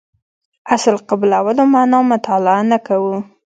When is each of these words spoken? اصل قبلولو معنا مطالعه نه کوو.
اصل 0.75 0.95
قبلولو 1.09 1.63
معنا 1.73 1.99
مطالعه 2.11 2.61
نه 2.71 2.77
کوو. 2.87 3.15